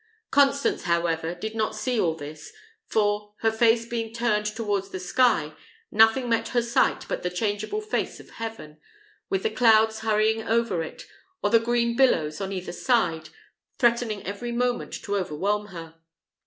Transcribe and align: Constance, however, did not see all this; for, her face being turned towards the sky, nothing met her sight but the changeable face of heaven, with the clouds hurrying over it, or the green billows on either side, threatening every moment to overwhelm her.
Constance, 0.31 0.85
however, 0.85 1.35
did 1.35 1.53
not 1.53 1.75
see 1.75 1.99
all 1.99 2.15
this; 2.15 2.51
for, 2.87 3.35
her 3.41 3.51
face 3.51 3.85
being 3.85 4.11
turned 4.11 4.47
towards 4.47 4.89
the 4.89 4.99
sky, 4.99 5.53
nothing 5.91 6.27
met 6.27 6.47
her 6.57 6.61
sight 6.63 7.05
but 7.07 7.21
the 7.21 7.29
changeable 7.29 7.81
face 7.81 8.19
of 8.19 8.31
heaven, 8.31 8.79
with 9.29 9.43
the 9.43 9.51
clouds 9.51 9.99
hurrying 9.99 10.41
over 10.47 10.81
it, 10.81 11.05
or 11.43 11.51
the 11.51 11.59
green 11.59 11.95
billows 11.95 12.41
on 12.41 12.51
either 12.51 12.71
side, 12.73 13.29
threatening 13.77 14.25
every 14.25 14.51
moment 14.51 14.91
to 14.93 15.15
overwhelm 15.17 15.67
her. 15.67 15.93